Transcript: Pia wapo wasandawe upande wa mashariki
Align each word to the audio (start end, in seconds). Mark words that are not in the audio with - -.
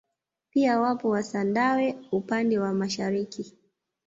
Pia 0.49 0.79
wapo 0.79 1.09
wasandawe 1.09 1.95
upande 2.11 2.59
wa 2.59 2.73
mashariki 2.73 3.55